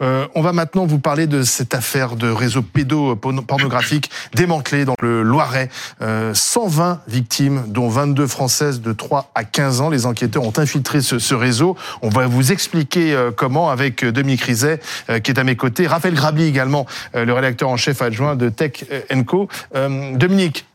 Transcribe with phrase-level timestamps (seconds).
[0.00, 5.68] on va maintenant vous parler de cette affaire de réseau pédopornographique démantelé dans le Loiret.
[6.00, 9.90] 120 victimes, dont 22 françaises de 3 à 15 ans.
[9.90, 11.76] Les enquêteurs ont infiltré ce, réseau.
[12.02, 14.80] On va vous expliquer comment avec Dominique Rizet,
[15.22, 15.86] qui est à mes côtés.
[15.86, 18.84] Raphaël Grabli également, le rédacteur en chef adjoint de Tech
[19.26, 19.48] Co.
[19.74, 20.66] Dominique,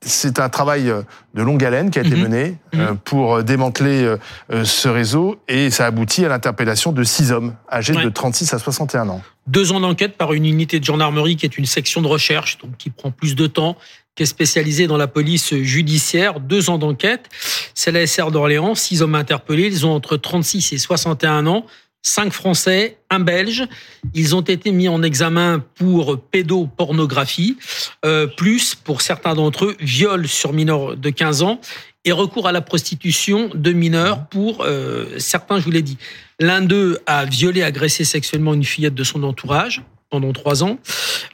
[0.00, 1.02] c'est un travail euh,
[1.34, 2.22] de longue haleine qui a été mhm.
[2.22, 2.98] mené euh, mhm.
[2.98, 4.16] pour démanteler
[4.50, 8.58] euh, ce réseau et ça aboutit à l'interpellation de six hommes âgés de 36 à
[8.58, 9.22] 61 ans.
[9.46, 12.76] Deux ans d'enquête par une unité de gendarmerie qui est une section de recherche, donc
[12.76, 13.76] qui prend plus de temps,
[14.14, 16.40] qui est spécialisée dans la police judiciaire.
[16.40, 17.28] Deux ans d'enquête.
[17.74, 19.66] C'est la SR d'Orléans, six hommes interpellés.
[19.66, 21.64] Ils ont entre 36 et 61 ans
[22.02, 23.64] cinq Français, un Belge.
[24.14, 27.56] Ils ont été mis en examen pour pédopornographie,
[28.04, 31.60] euh, plus pour certains d'entre eux, viol sur mineurs de 15 ans
[32.04, 35.98] et recours à la prostitution de mineurs pour euh, certains, je vous l'ai dit.
[36.40, 40.78] L'un d'eux a violé, agressé sexuellement une fillette de son entourage pendant trois ans.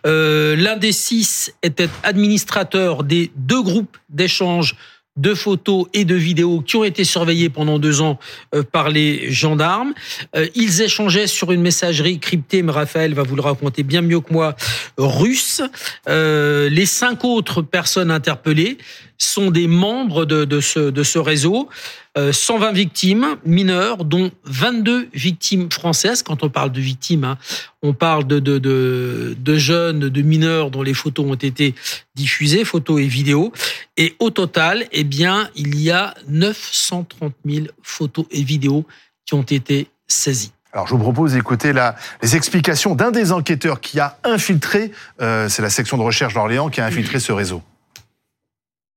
[0.06, 4.76] Euh, L'un des six était administrateur des deux groupes d'échange
[5.16, 8.18] de photos et de vidéos qui ont été surveillées pendant deux ans
[8.54, 9.94] euh, par les gendarmes.
[10.34, 14.20] Euh, ils échangeaient sur une messagerie cryptée, mais Raphaël va vous le raconter bien mieux
[14.20, 14.56] que moi,
[14.98, 15.62] russe.
[16.08, 18.78] Euh, les cinq autres personnes interpellées
[19.18, 21.68] sont des membres de, ce, de ce réseau.
[22.16, 26.22] 120 euh, victimes mineures, dont 22 victimes françaises.
[26.22, 27.38] Quand on parle de victimes, hein,
[27.82, 31.74] on parle de, jeunes, de mineurs dont les photos ont été
[32.14, 33.52] diffusées, photos et vidéos.
[33.96, 38.84] Et au total, eh bien, il y a 930 000 photos et vidéos
[39.24, 40.52] qui ont été saisies.
[40.72, 41.72] Alors, je vous propose d'écouter
[42.20, 46.68] les explications d'un des enquêteurs qui a infiltré, euh, c'est la section de recherche d'Orléans
[46.68, 47.62] qui a infiltré ce réseau.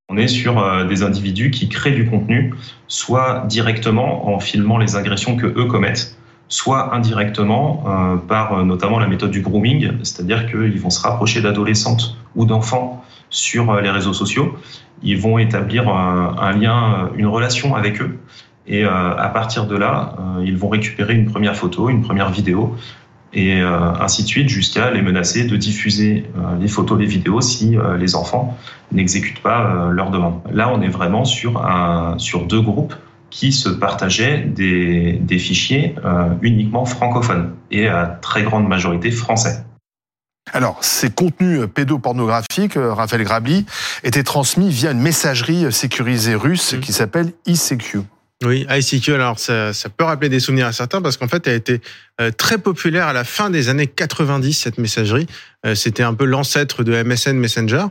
[0.09, 2.56] On est sur euh, des individus qui créent du contenu,
[2.88, 6.17] soit directement en filmant les agressions que eux commettent,
[6.48, 12.17] soit indirectement euh, par notamment la méthode du grooming, c'est-à-dire qu'ils vont se rapprocher d'adolescentes
[12.36, 14.58] ou d'enfants sur les réseaux sociaux.
[15.03, 18.17] Ils vont établir un lien, une relation avec eux.
[18.67, 22.76] Et à partir de là, ils vont récupérer une première photo, une première vidéo,
[23.33, 27.42] et euh, ainsi de suite jusqu'à les menacer de diffuser euh, les photos, les vidéos
[27.42, 28.58] si euh, les enfants
[28.92, 30.39] n'exécutent pas leur demande.
[30.52, 32.95] Là, on est vraiment sur, un, sur deux groupes
[33.30, 35.95] qui se partageaient des fichiers
[36.42, 39.65] uniquement francophones et à très grande majorité français.
[40.53, 43.65] Alors, ces contenus pédopornographiques, Raphaël Grabli,
[44.03, 46.80] étaient transmis via une messagerie sécurisée russe mmh.
[46.80, 48.03] qui s'appelle ICQ.
[48.45, 51.53] Oui, ICQ, alors ça, ça, peut rappeler des souvenirs à certains parce qu'en fait, elle
[51.53, 51.81] a été
[52.21, 55.25] euh, très populaire à la fin des années 90, cette messagerie.
[55.65, 57.85] Euh, c'était un peu l'ancêtre de MSN Messenger.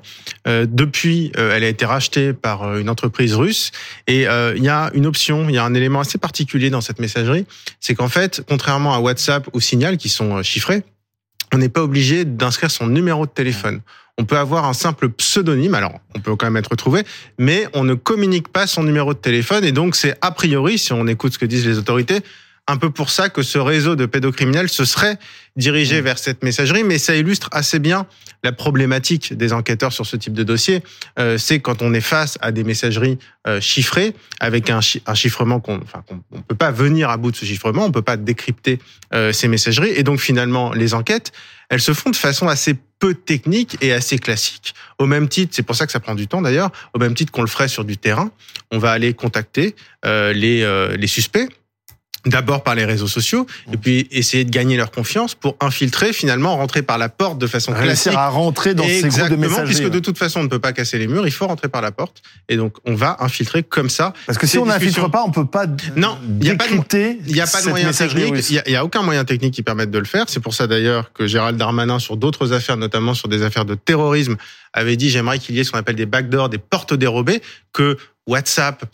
[0.46, 3.72] Euh, depuis, elle a été rachetée par une entreprise russe.
[4.06, 7.00] Et il y a une option, il y a un élément assez particulier dans cette
[7.00, 7.44] messagerie,
[7.80, 10.84] c'est qu'en fait, contrairement à WhatsApp ou Signal, qui sont chiffrés,
[11.56, 13.80] on n'est pas obligé d'inscrire son numéro de téléphone.
[14.18, 17.02] On peut avoir un simple pseudonyme, alors on peut quand même être retrouvé,
[17.38, 20.92] mais on ne communique pas son numéro de téléphone et donc c'est a priori, si
[20.92, 22.20] on écoute ce que disent les autorités,
[22.68, 25.18] un peu pour ça que ce réseau de pédocriminels se serait
[25.56, 26.04] dirigé mmh.
[26.04, 28.06] vers cette messagerie, mais ça illustre assez bien
[28.42, 30.82] la problématique des enquêteurs sur ce type de dossier.
[31.18, 35.60] Euh, c'est quand on est face à des messageries euh, chiffrées, avec un, un chiffrement
[35.60, 38.78] qu'on enfin, ne peut pas venir à bout de ce chiffrement, on peut pas décrypter
[39.14, 41.32] euh, ces messageries, et donc finalement les enquêtes,
[41.68, 44.74] elles se font de façon assez peu technique et assez classique.
[44.98, 47.32] Au même titre, c'est pour ça que ça prend du temps d'ailleurs, au même titre
[47.32, 48.30] qu'on le ferait sur du terrain,
[48.70, 51.48] on va aller contacter les, les suspects
[52.26, 56.56] d'abord par les réseaux sociaux et puis essayer de gagner leur confiance pour infiltrer finalement
[56.56, 58.12] rentrer par la porte de façon classique.
[58.14, 60.72] à rentrer dans ces groupes de messageries puisque de toute façon on ne peut pas
[60.72, 63.90] casser les murs il faut rentrer par la porte et donc on va infiltrer comme
[63.90, 65.66] ça parce que si on n'infiltre pas on peut pas
[65.96, 66.76] non il n'y a pas de
[67.26, 69.90] il y a pas de moyen technique il y, a aucun moyen technique qui permette
[69.90, 70.24] de le faire.
[70.28, 73.74] C'est pour ça d'ailleurs que Gérald Darmanin sur d'autres affaires notamment sur des affaires de
[73.74, 74.36] terrorisme
[74.72, 77.42] avait dit j'aimerais qu'il y ait ce qu'on appelle des backdoors des portes dérobées
[77.72, 78.84] que WhatsApp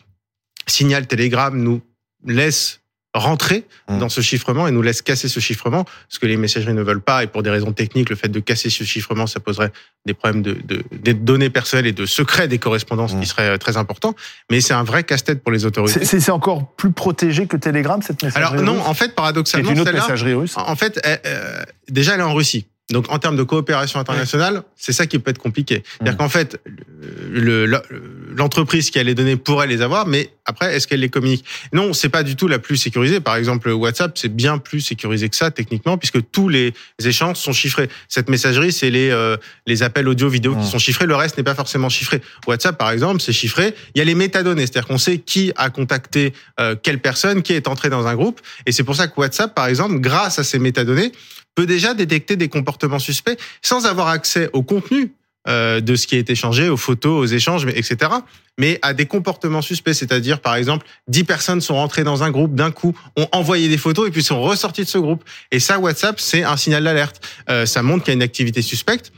[0.66, 1.82] Signal Telegram nous
[2.26, 2.80] laisse
[3.14, 3.98] rentrer mmh.
[3.98, 7.02] dans ce chiffrement et nous laisse casser ce chiffrement, ce que les messageries ne veulent
[7.02, 7.22] pas.
[7.22, 9.70] Et pour des raisons techniques, le fait de casser ce chiffrement, ça poserait
[10.06, 13.24] des problèmes de, de des données personnelles et de secret des correspondances qui mmh.
[13.24, 14.14] seraient euh, très importants.
[14.50, 16.04] Mais c'est un vrai casse-tête pour les autorités.
[16.04, 19.80] C'est encore plus protégé que Telegram, cette messagerie Alors non, en fait, paradoxalement, c'est une
[19.80, 20.54] autre messagerie russe.
[20.56, 22.66] En fait, euh, déjà, elle est en Russie.
[22.92, 25.82] Donc en termes de coopération internationale, c'est ça qui peut être compliqué.
[25.98, 26.60] C'est-à-dire qu'en fait,
[27.30, 27.82] le- le-
[28.36, 31.44] l'entreprise qui a les données pourrait les avoir, mais après, est-ce qu'elle les communique?
[31.72, 33.20] Non, c'est pas du tout la plus sécurisée.
[33.20, 36.72] Par exemple, WhatsApp, c'est bien plus sécurisé que ça techniquement, puisque tous les
[37.04, 37.88] échanges sont chiffrés.
[38.08, 39.36] Cette messagerie, c'est les euh,
[39.66, 41.06] les appels audio, vidéo qui sont chiffrés.
[41.06, 42.20] Le reste n'est pas forcément chiffré.
[42.46, 43.74] WhatsApp, par exemple, c'est chiffré.
[43.94, 47.52] Il y a les métadonnées, c'est-à-dire qu'on sait qui a contacté euh, quelle personne, qui
[47.52, 48.40] est entré dans un groupe.
[48.66, 51.12] Et c'est pour ça que WhatsApp, par exemple, grâce à ces métadonnées,
[51.54, 55.12] peut déjà détecter des comportements suspects sans avoir accès au contenu
[55.48, 58.12] euh, de ce qui été échangé, aux photos, aux échanges, etc.
[58.58, 62.54] Mais à des comportements suspects, c'est-à-dire par exemple, 10 personnes sont rentrées dans un groupe
[62.54, 65.24] d'un coup, ont envoyé des photos et puis sont ressorties de ce groupe.
[65.50, 67.26] Et ça, WhatsApp, c'est un signal d'alerte.
[67.50, 69.12] Euh, ça montre qu'il y a une activité suspecte.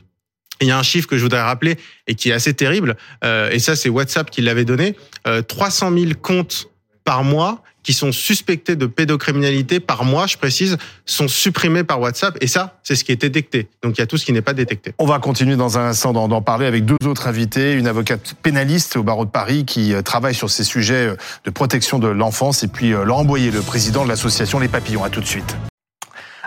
[0.61, 1.77] Il y a un chiffre que je voudrais rappeler
[2.07, 4.97] et qui est assez terrible, euh, et ça c'est WhatsApp qui l'avait donné,
[5.27, 6.69] euh, 300 000 comptes
[7.05, 12.37] par mois qui sont suspectés de pédocriminalité par mois, je précise, sont supprimés par WhatsApp.
[12.41, 13.69] Et ça, c'est ce qui est détecté.
[13.83, 14.95] Donc il y a tout ce qui n'est pas détecté.
[14.99, 18.97] On va continuer dans un instant d'en parler avec deux autres invités, une avocate pénaliste
[18.97, 22.63] au barreau de Paris qui euh, travaille sur ces sujets euh, de protection de l'enfance
[22.63, 25.05] et puis euh, Laurent Boyer, le président de l'association Les Papillons.
[25.05, 25.57] À tout de suite.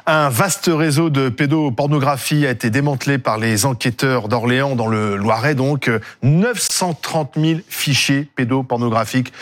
[0.09, 5.53] Un vaste réseau de pédopornographie a été démantelé par les enquêteurs d'Orléans dans le Loiret.
[5.53, 9.33] Donc, euh, 930 000 fichiers pédopornographiques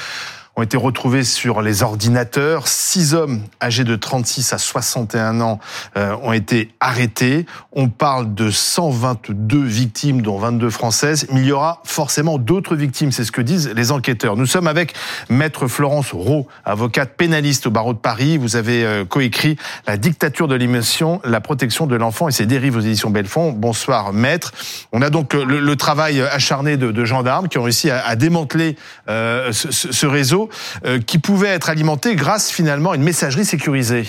[0.56, 2.68] ont été retrouvés sur les ordinateurs.
[2.68, 5.60] Six hommes âgés de 36 à 61 ans
[5.98, 7.46] euh, ont été arrêtés.
[7.74, 11.28] On parle de 122 victimes, dont 22 françaises.
[11.31, 14.38] Mais il y aura forcément d'autres victimes, c'est ce que disent les enquêteurs.
[14.38, 14.94] Nous sommes avec
[15.30, 18.38] Maître Florence Rowe, avocate pénaliste au barreau de Paris.
[18.38, 22.78] Vous avez euh, coécrit La dictature de l'émotion, la protection de l'enfant et ses dérives
[22.78, 23.51] aux éditions Belfond.
[23.51, 24.54] Bonsoir, Maître.
[24.94, 28.78] On a donc le, travail acharné de, gendarmes qui ont réussi à, démanteler
[29.10, 30.45] euh, ce, réseau
[30.86, 34.06] euh, qui pouvait être alimenté grâce finalement à une messagerie sécurisée.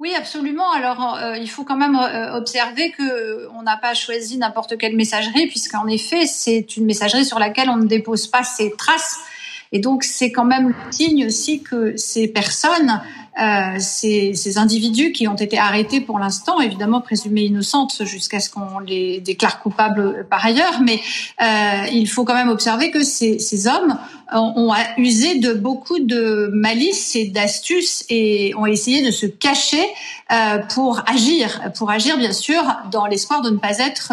[0.00, 0.70] Oui, absolument.
[0.70, 4.94] Alors, euh, il faut quand même euh, observer que on n'a pas choisi n'importe quelle
[4.94, 9.18] messagerie, puisqu'en effet, c'est une messagerie sur laquelle on ne dépose pas ses traces.
[9.72, 13.02] Et donc, c'est quand même le signe aussi que ces personnes,
[13.40, 18.50] euh, ces, ces, individus qui ont été arrêtés pour l'instant, évidemment présumés innocentes jusqu'à ce
[18.50, 21.00] qu'on les déclare coupables par ailleurs, mais
[21.42, 23.98] euh, il faut quand même observer que ces, ces hommes
[24.32, 29.84] ont, ont, usé de beaucoup de malice et d'astuces et ont essayé de se cacher
[30.32, 34.12] euh, pour agir, pour agir bien sûr dans l'espoir de ne pas être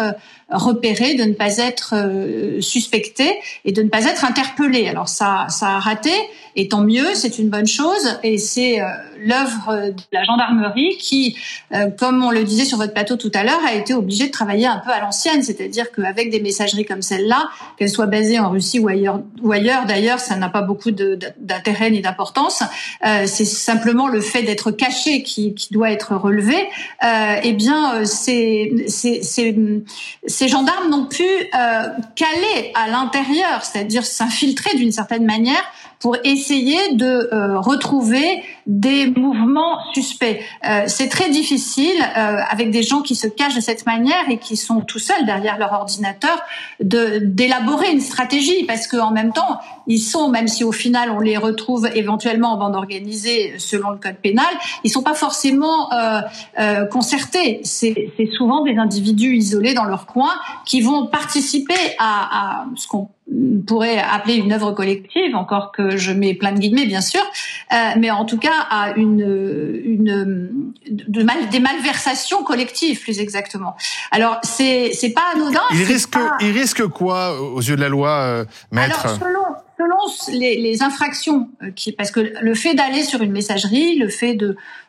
[0.50, 4.88] repéré, de ne pas être euh, suspecté et de ne pas être interpellé.
[4.88, 6.12] Alors ça, ça a raté,
[6.58, 8.86] et tant mieux, c'est une bonne chose, et c'est euh,
[9.20, 11.36] l'œuvre de la gendarmerie qui,
[11.74, 14.32] euh, comme on le disait sur votre plateau tout à l'heure, a été obligée de
[14.32, 18.48] travailler un peu à l'ancienne, c'est-à-dire qu'avec des messageries comme celle-là, qu'elles soient basées en
[18.48, 22.62] Russie ou ailleurs, ou ailleurs d'ailleurs, ça n'a pas beaucoup d'intérêt ni d'importance.
[23.04, 26.56] Euh, c'est simplement le fait d'être caché qui, qui, doit être relevé.
[27.42, 31.24] Eh bien, c'est ces gendarmes n'ont pu
[32.14, 35.62] caler à l'intérieur, c'est-à-dire s'infiltrer d'une certaine manière
[36.00, 40.40] pour essayer de euh, retrouver des mouvements suspects.
[40.68, 44.38] Euh, c'est très difficile euh, avec des gens qui se cachent de cette manière et
[44.38, 46.40] qui sont tout seuls derrière leur ordinateur
[46.80, 51.20] de d'élaborer une stratégie parce qu'en même temps ils sont même si au final on
[51.20, 54.46] les retrouve éventuellement en bande organisée selon le code pénal,
[54.84, 56.20] ils sont pas forcément euh,
[56.58, 57.60] euh, concertés.
[57.64, 60.32] C'est souvent des individus isolés dans leur coin
[60.64, 63.08] qui vont participer à, à ce qu'on
[63.66, 67.20] pourrait appeler une œuvre collective, encore que je mets plein de guillemets bien sûr,
[67.72, 73.76] euh, mais en tout cas à une, une de mal, des malversations collectives plus exactement.
[74.10, 75.60] Alors c'est c'est pas anodin.
[75.72, 76.36] Il risque pas...
[76.40, 79.04] il risque quoi aux yeux de la loi, euh, maître?
[79.04, 79.45] Alors selon
[80.32, 84.38] les, infractions qui parce que le fait d'aller sur une messagerie, le fait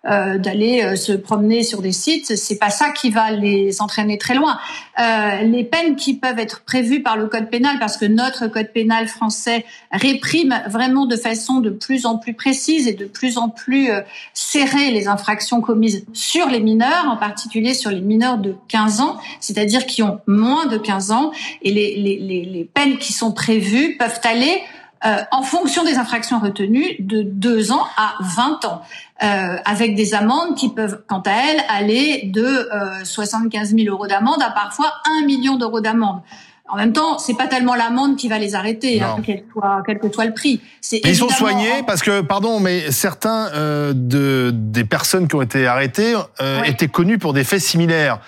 [0.06, 4.18] euh, d'aller euh, se promener sur des sites, c'est pas ça qui va les entraîner
[4.18, 4.58] très loin.
[5.00, 8.72] Euh, les peines qui peuvent être prévues par le code pénal, parce que notre code
[8.72, 13.50] pénal français réprime vraiment de façon de plus en plus précise et de plus en
[13.50, 14.02] plus euh,
[14.34, 19.18] serrée les infractions commises sur les mineurs, en particulier sur les mineurs de 15 ans,
[19.40, 24.62] c'est-à-dire qui ont moins de 15 ans, et les peines qui sont prévues peuvent aller
[25.06, 28.82] euh, en fonction des infractions retenues, de 2 ans à 20 ans,
[29.24, 34.08] euh, avec des amendes qui peuvent, quant à elles, aller de euh, 75 000 euros
[34.08, 36.22] d'amende à parfois 1 million d'euros d'amende.
[36.70, 40.00] En même temps, c'est pas tellement l'amende qui va les arrêter, hein, quel, soit, quel
[40.00, 40.62] que soit le prix.
[40.92, 45.66] Ils sont soignés parce que, pardon, mais certains euh, de, des personnes qui ont été
[45.66, 46.70] arrêtées euh, ouais.
[46.70, 48.20] étaient connues pour des faits similaires.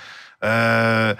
[0.45, 1.13] Euh,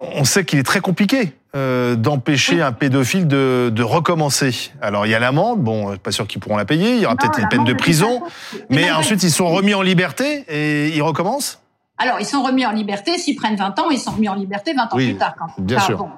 [0.00, 2.62] on sait qu'il est très compliqué euh, d'empêcher oui.
[2.62, 4.72] un pédophile de, de, recommencer.
[4.82, 6.94] Alors il y a l'amende, bon, pas sûr qu'ils pourront la payer.
[6.94, 8.22] Il y aura peut-être une peine de prison,
[8.68, 11.60] mais ensuite ils sont remis en liberté et ils recommencent?
[11.98, 13.18] Alors, ils sont remis en liberté.
[13.18, 15.34] S'ils prennent 20 ans, ils sont remis en liberté 20 ans plus tard.
[15.36, 16.08] Quand bien sûr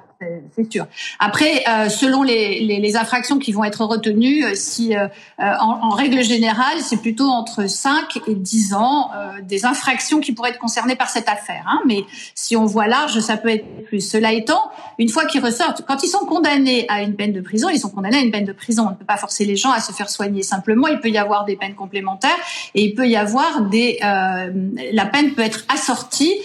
[0.55, 0.85] c'est sûr.
[1.19, 5.79] Après, euh, selon les, les, les, infractions qui vont être retenues, euh, si euh, en,
[5.81, 9.11] en, règle générale, c'est plutôt entre 5 et 10 ans
[9.43, 11.63] des infractions qui pourraient être concernées par cette affaire.
[11.67, 11.81] Hein.
[11.87, 14.01] Mais si on voit large, ça peut être plus.
[14.01, 17.69] Cela étant, une fois qu'ils ressortent, quand ils sont condamnés à une peine de prison,
[17.69, 18.85] ils sont condamnés à une peine de prison.
[18.87, 20.43] On ne peut pas forcer les gens à se faire soigner.
[20.43, 22.37] Simplement, il peut y avoir des peines complémentaires
[22.75, 23.97] et il peut y avoir des.
[24.01, 26.35] la peine peut être assortie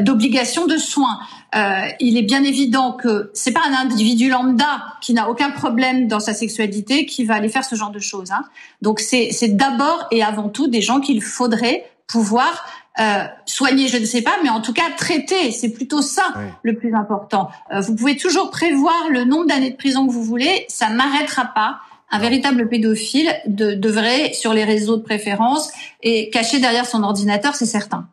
[0.00, 1.18] d'obligations de soins.
[1.54, 6.08] Euh, il est bien évident que c'est pas un individu lambda qui n'a aucun problème
[6.08, 8.32] dans sa sexualité qui va aller faire ce genre de choses.
[8.32, 8.44] Hein.
[8.82, 12.66] Donc c'est d'abord et avant tout des gens qu'il faudrait pouvoir
[12.98, 15.50] euh, soigner, je ne sais pas, mais en tout cas traiter.
[15.50, 17.50] C'est plutôt ça le plus important.
[17.72, 21.46] Euh, vous pouvez toujours prévoir le nombre d'années de prison que vous voulez, ça n'arrêtera
[21.46, 21.78] pas.
[22.10, 25.72] Un véritable pédophile de, devrait, sur les réseaux de préférence,
[26.04, 28.06] et caché derrière son ordinateur, c'est certain.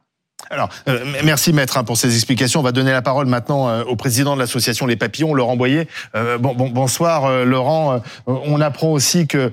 [0.53, 2.59] Alors, euh, merci maître hein, pour ces explications.
[2.59, 5.87] On va donner la parole maintenant euh, au président de l'association Les Papillons, Laurent Boyer.
[6.13, 8.01] Euh, bon, bon, bonsoir Laurent.
[8.27, 9.51] on apprend aussi que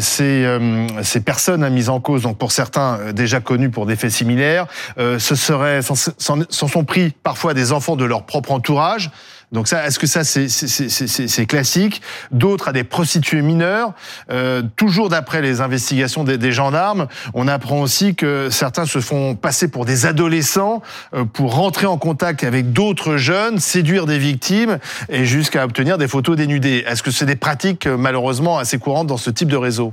[0.00, 0.58] ces,
[1.02, 4.66] ces personnes mises en cause, donc pour certains déjà connus pour des faits similaires,
[4.96, 9.10] ce serait, s'en sont pris parfois des enfants de leur propre entourage.
[9.52, 12.02] Donc ça, est-ce que ça c'est classique?
[12.30, 13.92] D'autres à des prostituées mineures.
[14.30, 19.34] Euh, toujours d'après les investigations des, des, gendarmes, on apprend aussi que certains se font
[19.34, 20.82] passer pour des adolescents
[21.14, 24.78] euh, pour rentrer en contact avec d'autres jeunes, séduire des victimes
[25.08, 26.84] et jusqu'à obtenir des photos dénudées.
[26.86, 29.92] Est-ce que c'est des pratiques euh, malheureusement assez courantes dans ce type de réseau?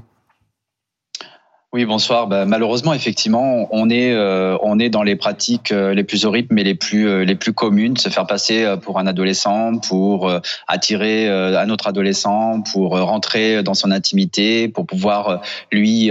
[1.74, 2.28] Oui, bonsoir.
[2.28, 6.48] Bah, malheureusement, effectivement, on est euh, on est dans les pratiques euh, les plus horribles,
[6.50, 7.98] mais les plus euh, les plus communes.
[7.98, 10.32] Se faire passer pour un adolescent, pour
[10.68, 16.10] attirer un autre adolescent, pour rentrer dans son intimité, pour pouvoir lui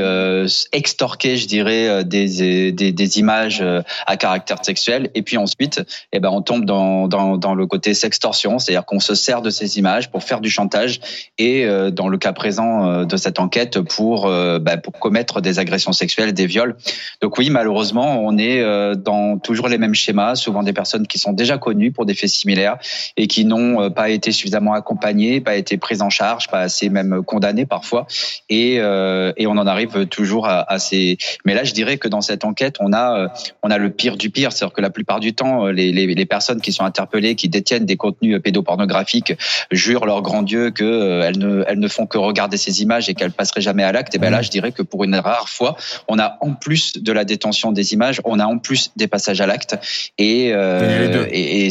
[0.73, 3.65] extorquer, je dirais, des, des, images
[4.07, 5.11] à caractère sexuel.
[5.15, 5.83] Et puis ensuite,
[6.13, 9.51] eh ben, on tombe dans dans, dans le côté sextorsion, c'est-à-dire qu'on se sert de
[9.51, 11.01] ces images pour faire du chantage
[11.39, 16.33] et dans le cas présent de cette enquête pour bah, pour commettre des agressions sexuelles,
[16.33, 16.77] des viols.
[17.21, 21.19] Donc oui, malheureusement, on est euh, dans toujours les mêmes schémas, souvent des personnes qui
[21.19, 22.77] sont déjà connues pour des faits similaires
[23.17, 26.89] et qui n'ont euh, pas été suffisamment accompagnées, pas été prises en charge, pas assez
[26.89, 28.07] même condamnées parfois.
[28.49, 31.19] Et, euh, et on en arrive toujours à, ces.
[31.45, 34.31] Mais là, je dirais que dans cette enquête, on a on a le pire du
[34.31, 37.87] pire, c'est-à-dire que la plupart du temps, les, les, personnes qui sont interpellées, qui détiennent
[37.87, 39.35] des contenus pédopornographiques,
[39.71, 43.15] jurent leur grand Dieu que elles ne elles ne font que regarder ces images et
[43.15, 44.15] qu'elles passeraient jamais à l'acte.
[44.15, 45.77] Et ben là, je dirais que pour une rare parfois,
[46.09, 49.41] on a en plus de la détention des images, on a en plus des passages
[49.41, 49.77] à l'acte.
[50.17, 51.69] Et, euh, et,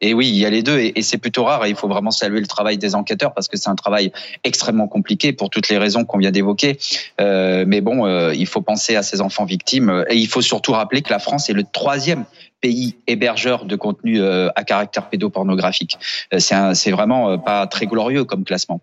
[0.00, 1.64] et oui, il y a les deux, et, c'est plutôt rare.
[1.64, 4.10] Et il faut vraiment saluer le travail des enquêteurs parce que c'est un travail
[4.42, 6.78] extrêmement compliqué pour toutes les raisons qu'on vient d'évoquer.
[7.20, 10.72] Euh, mais bon, euh, il faut penser à ces enfants victimes, et il faut surtout
[10.72, 12.24] rappeler que la France est le troisième
[12.60, 15.96] pays hébergeur de contenu à caractère pédopornographique.
[16.38, 18.80] C'est vraiment pas très glorieux comme classement.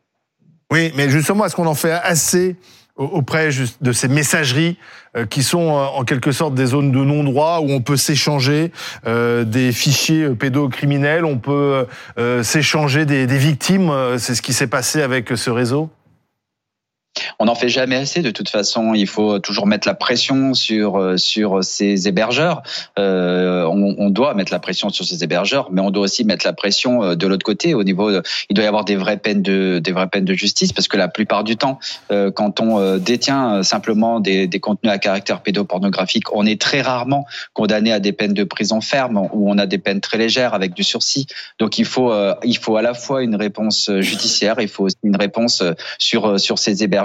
[0.72, 2.56] Oui, mais justement, est-ce qu'on en fait assez
[2.96, 3.50] auprès
[3.82, 4.78] de ces messageries
[5.18, 8.72] euh, qui sont euh, en quelque sorte des zones de non-droit où on peut s'échanger
[9.06, 11.86] euh, des fichiers pédocriminels, on peut
[12.44, 13.92] s'échanger des, des victimes.
[14.18, 15.90] C'est ce qui s'est passé avec ce réseau
[17.40, 18.22] on n'en fait jamais assez.
[18.22, 22.62] De toute façon, il faut toujours mettre la pression sur euh, sur ces hébergeurs.
[23.00, 26.46] Euh, on, on, doit mettre la pression sur ces hébergeurs, mais on doit aussi mettre
[26.46, 27.74] la pression euh, de l'autre côté.
[27.74, 30.74] Au niveau, il doit y avoir des vraies peines de des vraies peines de justice,
[30.74, 31.80] parce que la plupart du temps,
[32.12, 37.26] euh, quand on détient simplement des, des contenus à caractère pédopornographique, on est très rarement
[37.54, 40.74] condamné à des peines de prison ferme ou on a des peines très légères avec
[40.74, 41.28] du sursis.
[41.60, 45.64] Donc il faut il faut à la fois une réponse judiciaire, il faut une réponse
[45.98, 47.05] sur sur ces hébergeurs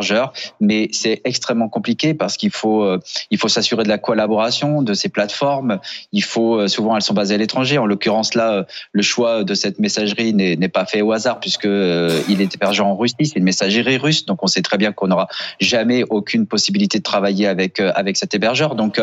[0.60, 2.98] mais c'est extrêmement compliqué parce qu'il faut euh,
[3.30, 5.78] il faut s'assurer de la collaboration de ces plateformes.
[6.12, 7.78] Il faut euh, souvent elles sont basées à l'étranger.
[7.78, 11.64] En l'occurrence là, euh, le choix de cette messagerie n'est pas fait au hasard puisque
[11.64, 13.14] il est hébergé en Russie.
[13.22, 15.28] C'est une messagerie russe, donc on sait très bien qu'on n'aura
[15.60, 18.74] jamais aucune possibilité de travailler avec avec cet hébergeur.
[18.74, 19.00] Donc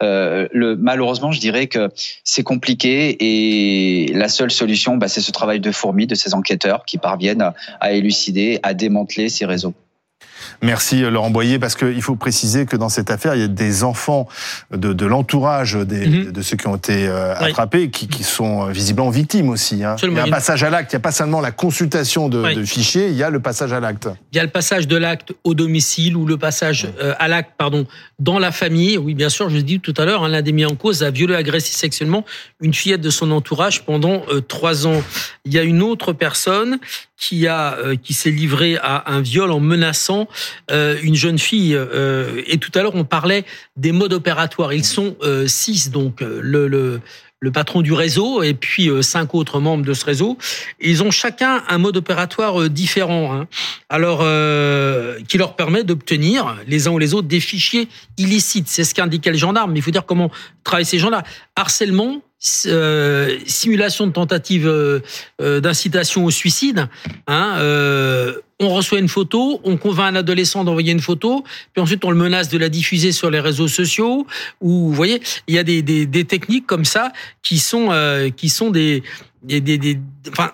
[0.00, 1.90] le malheureusement, je dirais que
[2.24, 6.84] c'est compliqué et la seule solution, bah, c'est ce travail de fourmi de ces enquêteurs
[6.84, 9.74] qui parviennent à élucider, à démanteler ces réseaux.
[10.62, 13.48] Merci euh, Laurent Boyer, parce qu'il faut préciser que dans cette affaire, il y a
[13.48, 14.28] des enfants
[14.70, 16.32] de, de l'entourage des, mhm.
[16.32, 19.84] de ceux qui ont été euh, attrapés qui, qui sont euh, visiblement victimes aussi.
[19.84, 19.96] Hein.
[20.02, 22.54] Il y a un passage à l'acte, il n'y a pas seulement la consultation de,
[22.54, 24.08] de, fichiers, il y a le passage à l'acte.
[24.32, 27.86] Il y a le passage de l'acte au domicile ou le passage à l'acte, pardon,
[28.18, 28.98] dans la famille.
[28.98, 31.02] Oui, bien sûr, je l'ai dit tout à l'heure, hein, l'un des mis en cause
[31.02, 32.24] a violé, agressé sexuellement
[32.60, 35.02] une fillette de son entourage pendant trois ans.
[35.44, 36.78] Il y a une autre personne
[37.16, 40.28] qui a qui s'est livré à un viol en menaçant
[40.70, 41.78] une jeune fille.
[42.46, 43.44] et tout à l'heure, on parlait
[43.76, 44.72] des modes opératoires.
[44.72, 45.16] Ils sont
[45.46, 47.00] six, donc le,
[47.44, 50.38] le patron du réseau et puis euh, cinq autres membres de ce réseau.
[50.80, 53.46] Ils ont chacun un mode opératoire euh, différent, hein.
[53.90, 58.66] alors euh, qui leur permet d'obtenir les uns ou les autres des fichiers illicites.
[58.68, 59.72] C'est ce qu'indiquait le gendarme.
[59.72, 60.30] Mais il faut dire comment
[60.64, 61.22] travaillent ces gens-là.
[61.54, 65.02] Harcèlement, simulation de tentative
[65.38, 66.88] d'incitation au suicide,
[67.26, 67.58] hein,
[68.60, 72.16] on reçoit une photo, on convainc un adolescent d'envoyer une photo, puis ensuite on le
[72.16, 74.26] menace de la diffuser sur les réseaux sociaux.
[74.60, 78.48] Ou vous voyez, il y a des, des, techniques comme ça qui sont euh, qui
[78.48, 79.02] sont des
[79.44, 79.98] des, des,
[80.30, 80.52] enfin,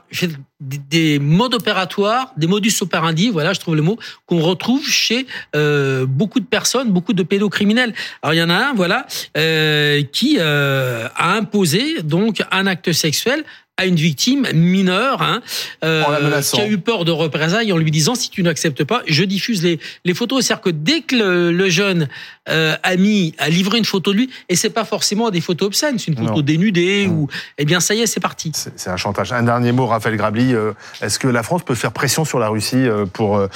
[0.61, 6.07] des modes opératoires, des modus operandi, voilà, je trouve le mot, qu'on retrouve chez euh,
[6.07, 7.95] beaucoup de personnes, beaucoup de pédocriminels.
[8.23, 9.07] Alors il y en a un, voilà,
[9.37, 13.45] euh, qui euh, a imposé donc un acte sexuel
[13.81, 15.41] à une victime mineure hein,
[15.85, 19.25] euh, qui a eu peur de représailles en lui disant si tu n'acceptes pas, je
[19.25, 20.45] diffuse les, les photos.
[20.45, 22.09] C'est-à-dire que dès que le, jeune
[22.51, 25.99] euh, ami a livré une photo de lui, et c'est pas forcément des photos obscènes,
[25.99, 28.53] c'est une photo dénudée ou eh bien ça y est, c'est parti.
[28.55, 29.33] C'est un chantage.
[29.33, 30.55] Un dernier mot, Raphaël Grabli.
[30.55, 33.49] Euh, est-ce que la France peut faire pression sur la Russie euh, pour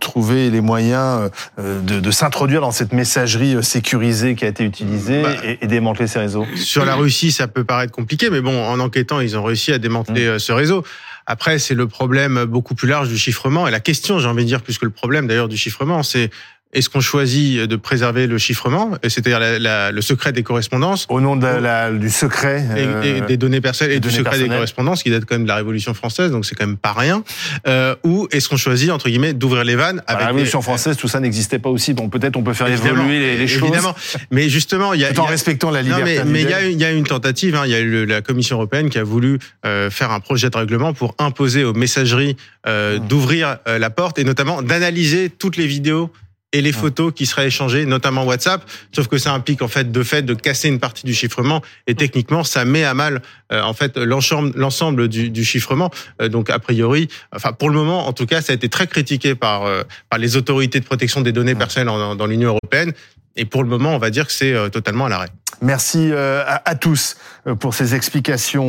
[0.00, 5.34] trouver les moyens de, de s'introduire dans cette messagerie sécurisée qui a été utilisée bah,
[5.44, 6.46] et, et démanteler ces réseaux?
[6.56, 9.78] Sur la Russie, ça peut paraître compliqué, mais bon, en enquêtant, ils ont réussi à
[9.78, 10.30] démanteler mmh.
[10.30, 10.84] euh, ce réseau.
[11.26, 13.68] Après, c'est le problème beaucoup plus large du chiffrement.
[13.68, 16.30] Et la question, j'ai envie de dire, plus que le problème d'ailleurs du chiffrement, c'est
[16.72, 21.46] est-ce qu'on choisit de préserver le chiffrement, c'est-à-dire le secret des correspondances Au nom de
[21.46, 25.24] la, du secret et, euh, des données personnelles et du secret des correspondances, qui date
[25.24, 27.22] quand même de la Révolution française, donc c'est quand même pas rien.
[27.66, 31.08] Euh, ou est-ce qu'on choisit entre guillemets d'ouvrir les vannes avec La Révolution française, tout
[31.08, 33.68] ça n'existait pas aussi, donc peut-être on peut faire évoluer les, les, choses.
[33.68, 33.94] Évidemment,
[34.30, 36.22] mais justement, il y a en respectant la liberté.
[36.26, 37.54] mais, il y a, il y a une tentative.
[37.54, 40.50] Hein, il y a eu la Commission européenne qui a voulu euh, faire un projet
[40.50, 43.08] de règlement pour imposer aux messageries euh, mmh.
[43.08, 46.10] d'ouvrir euh, la porte et notamment d'analyser toutes les vidéos
[46.52, 48.62] et les photos qui seraient échangées, notamment WhatsApp.
[48.94, 51.94] Sauf que ça implique en fait de fait de casser une partie du chiffrement et
[51.94, 55.90] techniquement ça met à mal euh, en fait l'ensemble du, du, chiffrement.
[56.22, 58.86] Euh, donc a priori, enfin pour le moment en tout cas, ça a été très
[58.86, 62.92] critiqué par euh, par les autorités de protection des données personnelles dans l'Union européenne.
[63.36, 65.28] Et pour le moment, on va dire que c'est totalement à l'arrêt.
[65.62, 67.16] Merci à tous
[67.60, 68.66] pour ces explications.